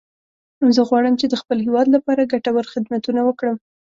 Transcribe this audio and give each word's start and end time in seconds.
زه 0.75 0.81
غواړم 0.89 1.13
چې 1.21 1.25
د 1.29 1.35
خپل 1.41 1.57
هیواد 1.65 1.87
لپاره 1.95 2.29
ګټور 2.33 2.65
خدمتونه 2.73 3.21
وکړم 3.23 3.57